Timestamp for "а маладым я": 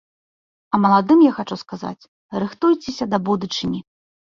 0.73-1.31